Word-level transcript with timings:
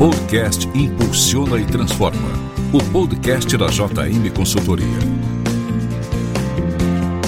podcast 0.00 0.66
Impulsiona 0.68 1.58
e 1.58 1.66
Transforma, 1.66 2.30
o 2.72 2.82
podcast 2.90 3.54
da 3.54 3.66
JM 3.66 4.30
Consultoria. 4.34 4.86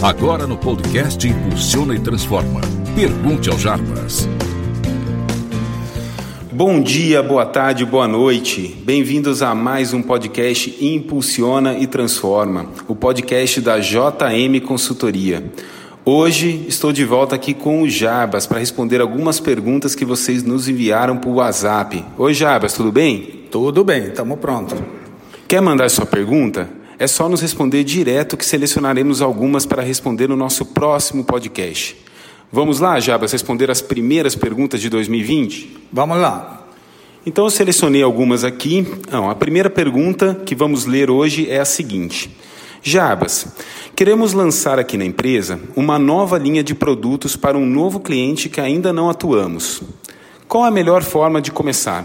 Agora 0.02 0.46
no 0.46 0.56
podcast 0.56 1.28
Impulsiona 1.28 1.94
e 1.94 2.00
Transforma. 2.00 2.62
Pergunte 2.94 3.50
ao 3.50 3.58
Jarbas. 3.58 4.26
Bom 6.50 6.80
dia, 6.80 7.22
boa 7.22 7.44
tarde, 7.44 7.84
boa 7.84 8.08
noite. 8.08 8.74
Bem-vindos 8.82 9.42
a 9.42 9.54
mais 9.54 9.92
um 9.92 10.00
podcast 10.00 10.74
Impulsiona 10.82 11.76
e 11.76 11.86
Transforma, 11.86 12.70
o 12.88 12.96
podcast 12.96 13.60
da 13.60 13.80
JM 13.80 14.62
Consultoria. 14.66 15.44
Hoje 16.04 16.64
estou 16.66 16.92
de 16.92 17.04
volta 17.04 17.36
aqui 17.36 17.54
com 17.54 17.82
o 17.82 17.88
Jabas 17.88 18.44
para 18.44 18.58
responder 18.58 19.00
algumas 19.00 19.38
perguntas 19.38 19.94
que 19.94 20.04
vocês 20.04 20.42
nos 20.42 20.68
enviaram 20.68 21.16
por 21.16 21.30
WhatsApp. 21.30 22.04
Oi, 22.18 22.34
Jabas, 22.34 22.72
tudo 22.72 22.90
bem? 22.90 23.44
Tudo 23.52 23.84
bem, 23.84 24.08
estamos 24.08 24.36
prontos. 24.40 24.76
Quer 25.46 25.62
mandar 25.62 25.88
sua 25.90 26.04
pergunta? 26.04 26.68
É 26.98 27.06
só 27.06 27.28
nos 27.28 27.40
responder 27.40 27.84
direto 27.84 28.36
que 28.36 28.44
selecionaremos 28.44 29.22
algumas 29.22 29.64
para 29.64 29.80
responder 29.80 30.28
no 30.28 30.34
nosso 30.34 30.66
próximo 30.66 31.22
podcast. 31.22 31.96
Vamos 32.50 32.80
lá, 32.80 32.98
Jabas, 32.98 33.30
responder 33.30 33.70
as 33.70 33.80
primeiras 33.80 34.34
perguntas 34.34 34.80
de 34.80 34.90
2020? 34.90 35.86
Vamos 35.92 36.18
lá. 36.18 36.66
Então 37.24 37.44
eu 37.44 37.50
selecionei 37.50 38.02
algumas 38.02 38.42
aqui. 38.42 38.84
Não, 39.08 39.30
a 39.30 39.36
primeira 39.36 39.70
pergunta 39.70 40.34
que 40.44 40.56
vamos 40.56 40.84
ler 40.84 41.12
hoje 41.12 41.48
é 41.48 41.60
a 41.60 41.64
seguinte: 41.64 42.28
Jabas, 42.84 43.46
queremos 43.94 44.32
lançar 44.32 44.76
aqui 44.76 44.98
na 44.98 45.04
empresa 45.04 45.60
uma 45.76 46.00
nova 46.00 46.36
linha 46.36 46.64
de 46.64 46.74
produtos 46.74 47.36
para 47.36 47.56
um 47.56 47.64
novo 47.64 48.00
cliente 48.00 48.48
que 48.48 48.60
ainda 48.60 48.92
não 48.92 49.08
atuamos. 49.08 49.80
Qual 50.48 50.64
a 50.64 50.70
melhor 50.70 51.04
forma 51.04 51.40
de 51.40 51.52
começar? 51.52 52.04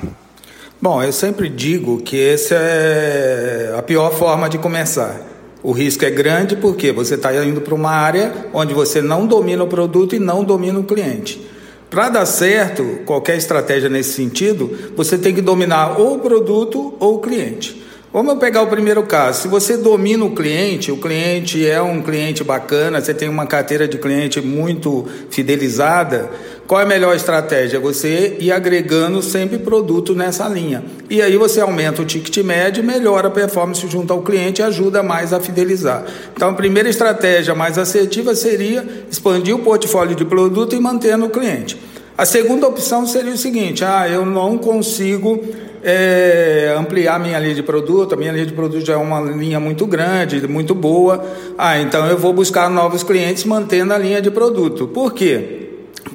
Bom, 0.80 1.02
eu 1.02 1.12
sempre 1.12 1.50
digo 1.50 1.98
que 2.04 2.22
essa 2.22 2.54
é 2.54 3.74
a 3.76 3.82
pior 3.82 4.14
forma 4.14 4.48
de 4.48 4.60
começar. 4.60 5.20
O 5.64 5.72
risco 5.72 6.06
é 6.06 6.12
grande 6.12 6.56
porque 6.56 6.92
você 6.92 7.16
está 7.16 7.34
indo 7.44 7.60
para 7.60 7.74
uma 7.74 7.90
área 7.90 8.46
onde 8.54 8.76
você 8.76 9.02
não 9.02 9.26
domina 9.26 9.64
o 9.64 9.68
produto 9.68 10.16
e 10.16 10.20
não 10.20 10.44
domina 10.44 10.78
o 10.78 10.84
cliente. 10.84 11.42
Para 11.90 12.10
dar 12.10 12.26
certo, 12.28 13.00
qualquer 13.04 13.36
estratégia 13.36 13.90
nesse 13.90 14.14
sentido, 14.14 14.92
você 14.96 15.18
tem 15.18 15.34
que 15.34 15.42
dominar 15.42 16.00
ou 16.00 16.18
o 16.18 16.20
produto 16.20 16.94
ou 17.00 17.16
o 17.16 17.20
cliente. 17.20 17.87
Vamos 18.18 18.40
pegar 18.40 18.64
o 18.64 18.68
primeiro 18.68 19.04
caso. 19.04 19.44
Se 19.44 19.48
você 19.48 19.78
domina 19.78 20.26
o 20.26 20.34
cliente, 20.34 20.92
o 20.92 20.98
cliente 20.98 21.64
é 21.70 21.80
um 21.80 22.02
cliente 22.02 22.44
bacana, 22.44 23.00
você 23.00 23.14
tem 23.14 23.30
uma 23.30 23.46
carteira 23.46 23.88
de 23.88 24.00
cliente 24.00 24.42
muito 24.42 25.06
fidelizada, 25.30 26.28
qual 26.66 26.82
é 26.82 26.84
a 26.84 26.88
melhor 26.88 27.16
estratégia? 27.16 27.80
Você 27.80 28.36
ir 28.40 28.52
agregando 28.52 29.22
sempre 29.22 29.60
produto 29.60 30.16
nessa 30.16 30.50
linha. 30.50 30.84
E 31.08 31.22
aí 31.22 31.38
você 31.38 31.62
aumenta 31.62 32.02
o 32.02 32.06
ticket 32.06 32.44
médio, 32.44 32.84
melhora 32.84 33.28
a 33.28 33.32
performance 33.32 33.88
junto 33.88 34.12
ao 34.12 34.24
cliente 34.24 34.64
e 34.64 34.66
ajuda 34.66 35.04
mais 35.04 35.32
a 35.32 35.40
fidelizar. 35.40 36.04
Então, 36.34 36.50
a 36.50 36.54
primeira 36.54 36.90
estratégia 36.90 37.54
mais 37.54 37.78
assertiva 37.78 38.34
seria 38.34 38.84
expandir 39.12 39.56
o 39.56 39.60
portfólio 39.60 40.16
de 40.16 40.26
produto 40.26 40.76
e 40.76 40.80
manter 40.80 41.16
no 41.20 41.30
cliente. 41.30 41.78
A 42.18 42.26
segunda 42.26 42.68
opção 42.68 43.06
seria 43.06 43.32
o 43.32 43.38
seguinte: 43.38 43.86
ah, 43.86 44.10
eu 44.10 44.26
não 44.26 44.58
consigo 44.58 45.40
é, 45.84 46.76
ampliar 46.76 47.20
minha 47.20 47.38
linha 47.38 47.54
de 47.54 47.62
produto, 47.62 48.14
a 48.14 48.18
minha 48.18 48.32
linha 48.32 48.46
de 48.46 48.54
produto 48.54 48.84
já 48.84 48.94
é 48.94 48.98
uma 48.98 49.22
linha 49.22 49.60
muito 49.60 49.86
grande, 49.86 50.48
muito 50.48 50.74
boa. 50.74 51.24
Ah, 51.58 51.80
então 51.80 52.08
eu 52.08 52.18
vou 52.18 52.34
buscar 52.34 52.70
novos 52.70 53.04
clientes 53.04 53.44
mantendo 53.44 53.94
a 53.94 53.98
linha 54.00 54.20
de 54.22 54.32
produto. 54.32 54.88
Por 54.88 55.14
quê? 55.14 55.57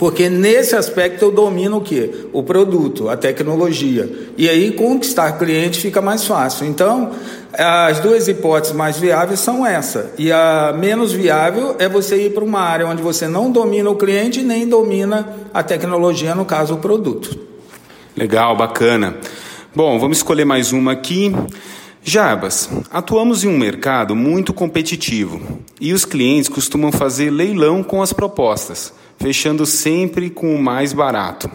Porque 0.03 0.29
nesse 0.29 0.75
aspecto 0.75 1.27
eu 1.27 1.31
domino 1.31 1.77
o 1.77 1.81
que? 1.81 2.27
O 2.33 2.43
produto, 2.43 3.09
a 3.09 3.17
tecnologia. 3.17 4.11
E 4.37 4.49
aí 4.49 4.73
conquistar 4.73 5.39
cliente 5.39 5.79
fica 5.79 6.03
mais 6.03 6.27
fácil. 6.27 6.67
Então, 6.67 7.13
as 7.57 8.01
duas 8.01 8.27
hipóteses 8.27 8.75
mais 8.75 8.99
viáveis 8.99 9.39
são 9.39 9.65
essa. 9.65 10.13
E 10.19 10.33
a 10.33 10.75
menos 10.77 11.13
viável 11.13 11.77
é 11.79 11.89
você 11.89 12.17
ir 12.17 12.35
para 12.35 12.43
uma 12.43 12.59
área 12.59 12.85
onde 12.85 13.01
você 13.01 13.29
não 13.29 13.53
domina 13.53 13.91
o 13.91 13.95
cliente 13.95 14.43
nem 14.43 14.67
domina 14.67 15.37
a 15.55 15.63
tecnologia, 15.63 16.35
no 16.35 16.45
caso 16.45 16.75
o 16.75 16.79
produto. 16.79 17.39
Legal, 18.17 18.57
bacana. 18.57 19.19
Bom, 19.73 20.01
vamos 20.01 20.17
escolher 20.17 20.45
mais 20.45 20.73
uma 20.73 20.91
aqui. 20.91 21.33
Jarbas, 22.03 22.69
atuamos 22.91 23.45
em 23.45 23.49
um 23.49 23.57
mercado 23.57 24.17
muito 24.17 24.53
competitivo 24.53 25.61
e 25.81 25.93
os 25.93 26.05
clientes 26.05 26.49
costumam 26.49 26.91
fazer 26.91 27.31
leilão 27.31 27.85
com 27.85 28.03
as 28.03 28.13
propostas, 28.13 28.93
fechando 29.23 29.65
sempre 29.65 30.29
com 30.29 30.53
o 30.53 30.61
mais 30.61 30.93
barato. 30.93 31.49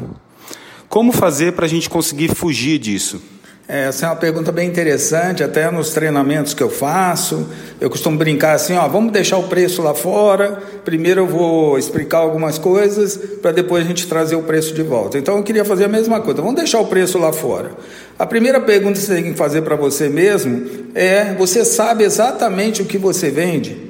Como 0.88 1.11
fazer 1.11 1.51
para 1.51 1.66
a 1.66 1.69
gente 1.69 1.89
conseguir 1.89 2.33
fugir 2.33 2.79
disso? 2.79 3.22
Essa 3.67 4.05
é 4.05 4.09
uma 4.09 4.16
pergunta 4.16 4.50
bem 4.50 4.69
interessante, 4.69 5.44
até 5.44 5.69
nos 5.69 5.89
treinamentos 5.89 6.53
que 6.53 6.63
eu 6.63 6.69
faço. 6.69 7.45
Eu 7.81 7.89
costumo 7.89 8.17
brincar 8.17 8.53
assim: 8.53 8.75
ó, 8.75 8.88
vamos 8.88 9.11
deixar 9.11 9.35
o 9.35 9.44
preço 9.44 9.81
lá 9.81 9.94
fora. 9.94 10.63
Primeiro 10.85 11.19
eu 11.19 11.28
vou 11.28 11.78
explicar 11.78 12.19
algumas 12.19 12.57
coisas, 12.57 13.17
para 13.41 13.51
depois 13.51 13.84
a 13.84 13.88
gente 13.89 14.07
trazer 14.07 14.38
o 14.38 14.44
preço 14.44 14.73
de 14.73 14.81
volta. 14.81 15.17
Então 15.17 15.35
eu 15.35 15.44
queria 15.44 15.66
fazer 15.66 15.84
a 15.84 15.89
mesma 15.89 16.22
coisa: 16.22 16.41
vamos 16.41 16.55
deixar 16.55 16.79
o 16.79 16.88
preço 16.88 17.17
lá 17.17 17.34
fora. 17.34 17.72
A 18.17 18.25
primeira 18.25 18.61
pergunta 18.61 18.94
que 18.94 19.05
você 19.05 19.16
tem 19.16 19.34
que 19.34 19.38
fazer 19.38 19.61
para 19.63 19.75
você 19.75 20.07
mesmo 20.07 20.66
é: 20.95 21.34
você 21.34 21.66
sabe 21.66 22.05
exatamente 22.05 22.81
o 22.81 22.85
que 22.85 22.97
você 22.97 23.29
vende? 23.29 23.86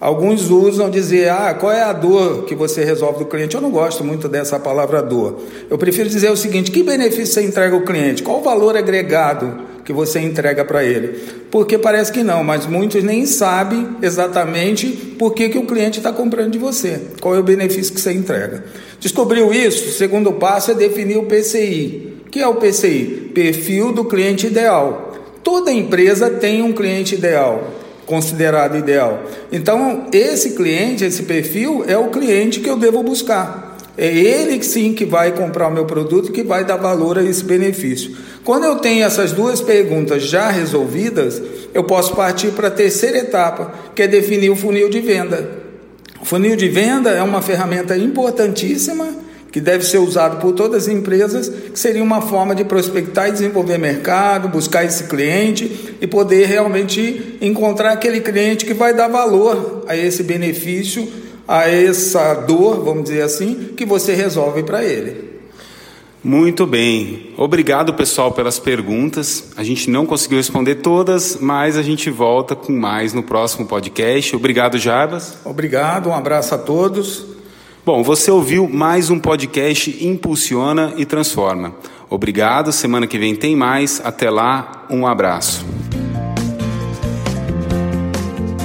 Alguns 0.00 0.48
usam 0.48 0.88
dizer, 0.88 1.28
ah, 1.28 1.52
qual 1.52 1.70
é 1.70 1.82
a 1.82 1.92
dor 1.92 2.44
que 2.44 2.54
você 2.54 2.82
resolve 2.82 3.18
do 3.18 3.26
cliente? 3.26 3.54
Eu 3.54 3.60
não 3.60 3.70
gosto 3.70 4.02
muito 4.02 4.28
dessa 4.30 4.58
palavra 4.58 5.02
dor. 5.02 5.42
Eu 5.68 5.76
prefiro 5.76 6.08
dizer 6.08 6.30
o 6.30 6.36
seguinte: 6.38 6.70
que 6.70 6.82
benefício 6.82 7.26
você 7.26 7.42
entrega 7.42 7.74
ao 7.74 7.82
cliente? 7.82 8.22
Qual 8.22 8.40
o 8.40 8.42
valor 8.42 8.78
agregado 8.78 9.60
que 9.84 9.92
você 9.92 10.18
entrega 10.18 10.64
para 10.64 10.82
ele? 10.82 11.20
Porque 11.50 11.76
parece 11.76 12.10
que 12.10 12.22
não, 12.22 12.42
mas 12.42 12.64
muitos 12.64 13.04
nem 13.04 13.26
sabem 13.26 13.88
exatamente 14.00 14.86
por 15.18 15.34
que, 15.34 15.50
que 15.50 15.58
o 15.58 15.66
cliente 15.66 15.98
está 15.98 16.10
comprando 16.10 16.52
de 16.52 16.58
você. 16.58 16.98
Qual 17.20 17.34
é 17.34 17.38
o 17.38 17.42
benefício 17.42 17.92
que 17.92 18.00
você 18.00 18.12
entrega? 18.12 18.64
Descobriu 18.98 19.52
isso? 19.52 19.90
O 19.90 19.92
segundo 19.92 20.32
passo 20.32 20.70
é 20.70 20.74
definir 20.74 21.18
o 21.18 21.26
PCI. 21.26 22.22
O 22.26 22.30
que 22.30 22.40
é 22.40 22.48
o 22.48 22.54
PCI? 22.54 23.32
Perfil 23.34 23.92
do 23.92 24.06
cliente 24.06 24.46
ideal. 24.46 25.12
Toda 25.44 25.70
empresa 25.70 26.30
tem 26.30 26.62
um 26.62 26.72
cliente 26.72 27.16
ideal 27.16 27.79
considerado 28.10 28.76
ideal. 28.76 29.22
Então, 29.52 30.08
esse 30.12 30.50
cliente, 30.50 31.04
esse 31.04 31.22
perfil, 31.22 31.84
é 31.86 31.96
o 31.96 32.08
cliente 32.08 32.58
que 32.58 32.68
eu 32.68 32.76
devo 32.76 33.04
buscar. 33.04 33.78
É 33.96 34.08
ele 34.08 34.60
sim 34.64 34.92
que 34.92 35.04
vai 35.04 35.30
comprar 35.30 35.68
o 35.68 35.70
meu 35.70 35.84
produto 35.84 36.32
que 36.32 36.42
vai 36.42 36.64
dar 36.64 36.76
valor 36.76 37.18
a 37.18 37.22
esse 37.22 37.44
benefício. 37.44 38.16
Quando 38.44 38.64
eu 38.64 38.76
tenho 38.76 39.04
essas 39.04 39.30
duas 39.30 39.60
perguntas 39.60 40.24
já 40.24 40.50
resolvidas, 40.50 41.40
eu 41.72 41.84
posso 41.84 42.16
partir 42.16 42.48
para 42.48 42.66
a 42.66 42.72
terceira 42.72 43.18
etapa, 43.18 43.72
que 43.94 44.02
é 44.02 44.08
definir 44.08 44.50
o 44.50 44.56
funil 44.56 44.90
de 44.90 45.00
venda. 45.00 45.48
O 46.20 46.24
funil 46.24 46.56
de 46.56 46.68
venda 46.68 47.10
é 47.10 47.22
uma 47.22 47.40
ferramenta 47.40 47.96
importantíssima 47.96 49.06
que 49.52 49.60
deve 49.60 49.84
ser 49.84 49.98
usado 49.98 50.40
por 50.40 50.52
todas 50.52 50.84
as 50.84 50.88
empresas, 50.88 51.48
que 51.48 51.78
seria 51.78 52.02
uma 52.02 52.22
forma 52.22 52.54
de 52.54 52.64
prospectar 52.64 53.28
e 53.28 53.32
desenvolver 53.32 53.78
mercado, 53.78 54.48
buscar 54.48 54.84
esse 54.84 55.04
cliente 55.04 55.96
e 56.00 56.06
poder 56.06 56.46
realmente 56.46 57.36
encontrar 57.40 57.92
aquele 57.92 58.20
cliente 58.20 58.64
que 58.64 58.74
vai 58.74 58.94
dar 58.94 59.08
valor 59.08 59.84
a 59.88 59.96
esse 59.96 60.22
benefício, 60.22 61.08
a 61.46 61.68
essa 61.68 62.34
dor, 62.34 62.84
vamos 62.84 63.04
dizer 63.04 63.22
assim, 63.22 63.70
que 63.76 63.84
você 63.84 64.14
resolve 64.14 64.62
para 64.62 64.84
ele. 64.84 65.30
Muito 66.22 66.66
bem. 66.66 67.32
Obrigado, 67.36 67.94
pessoal, 67.94 68.30
pelas 68.30 68.58
perguntas. 68.58 69.52
A 69.56 69.64
gente 69.64 69.88
não 69.88 70.04
conseguiu 70.04 70.36
responder 70.36 70.76
todas, 70.76 71.38
mas 71.40 71.78
a 71.78 71.82
gente 71.82 72.10
volta 72.10 72.54
com 72.54 72.72
mais 72.72 73.14
no 73.14 73.22
próximo 73.22 73.66
podcast. 73.66 74.36
Obrigado, 74.36 74.76
Jarbas. 74.76 75.38
Obrigado, 75.44 76.10
um 76.10 76.14
abraço 76.14 76.54
a 76.54 76.58
todos. 76.58 77.39
Bom, 77.92 78.04
você 78.04 78.30
ouviu 78.30 78.68
mais 78.68 79.10
um 79.10 79.18
podcast 79.18 80.06
Impulsiona 80.06 80.94
e 80.96 81.04
Transforma. 81.04 81.74
Obrigado, 82.08 82.70
semana 82.70 83.04
que 83.04 83.18
vem 83.18 83.34
tem 83.34 83.56
mais. 83.56 84.00
Até 84.04 84.30
lá, 84.30 84.86
um 84.88 85.08
abraço. 85.08 85.66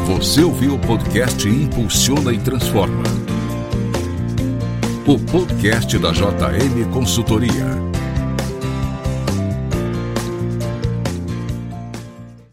Você 0.06 0.44
ouviu 0.44 0.76
o 0.76 0.80
podcast 0.80 1.50
Impulsiona 1.50 2.32
e 2.32 2.38
Transforma. 2.38 3.02
O 5.08 5.18
podcast 5.18 5.98
da 5.98 6.12
JM 6.12 6.94
Consultoria. 6.94 7.95